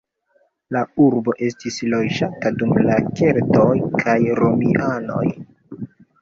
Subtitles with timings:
[0.75, 3.67] La urbo estis loĝata dum la keltoj
[4.01, 5.29] kaj romianoj.